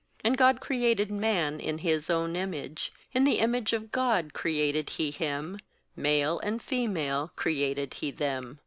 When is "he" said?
4.89-5.11, 7.93-8.09